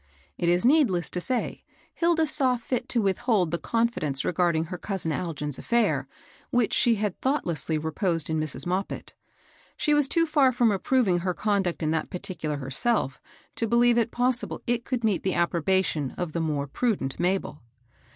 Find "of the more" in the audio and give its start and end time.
16.17-16.65